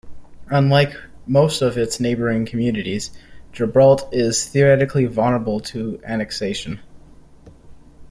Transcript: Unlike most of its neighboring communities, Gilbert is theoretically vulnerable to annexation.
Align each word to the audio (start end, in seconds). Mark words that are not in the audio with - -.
Unlike 0.47 0.95
most 1.27 1.61
of 1.61 1.77
its 1.77 1.99
neighboring 1.99 2.47
communities, 2.47 3.11
Gilbert 3.51 4.01
is 4.11 4.49
theoretically 4.49 5.05
vulnerable 5.05 5.59
to 5.59 6.01
annexation. 6.03 6.79